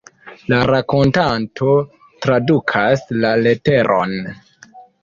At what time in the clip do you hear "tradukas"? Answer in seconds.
2.27-3.07